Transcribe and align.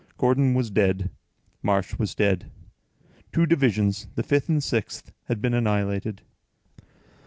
Gordon 0.17 0.55
was 0.55 0.71
dead. 0.71 1.11
Marsh 1.61 1.99
was 1.99 2.15
dead. 2.15 2.49
Two 3.31 3.45
divisions, 3.45 4.07
the 4.15 4.23
fifth 4.23 4.49
and 4.49 4.57
the 4.57 4.61
sixth, 4.61 5.11
had 5.25 5.43
been 5.43 5.53
annihilated. 5.53 6.23